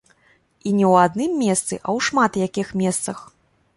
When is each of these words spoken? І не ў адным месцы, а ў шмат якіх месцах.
І 0.69 0.71
не 0.77 0.85
ў 0.91 1.03
адным 1.09 1.35
месцы, 1.43 1.73
а 1.77 1.81
ў 1.81 1.99
шмат 2.07 2.31
якіх 2.47 2.67
месцах. 2.83 3.17